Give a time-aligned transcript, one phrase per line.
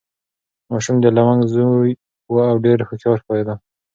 [0.69, 1.91] ماشوم د لونګ زوی
[2.31, 3.55] و او ډېر هوښیار ښکارېده.